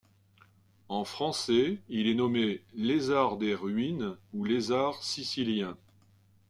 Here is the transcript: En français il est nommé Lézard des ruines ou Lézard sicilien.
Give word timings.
En 0.89 1.03
français 1.03 1.77
il 1.87 2.07
est 2.07 2.15
nommé 2.15 2.63
Lézard 2.73 3.37
des 3.37 3.53
ruines 3.53 4.17
ou 4.33 4.43
Lézard 4.45 5.03
sicilien. 5.03 5.77